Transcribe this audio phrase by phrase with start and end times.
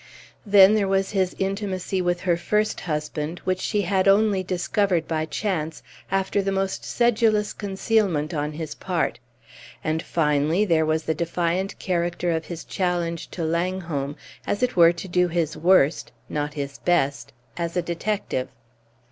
[0.47, 5.25] Then there was his intimacy with her first husband, which she had only discovered by
[5.27, 9.19] chance, after the most sedulous concealment on his part.
[9.83, 14.15] And, finally, there was the defiant character of his challenge to Langholm,
[14.47, 18.47] as it were to do his worst (not his best) as a detective.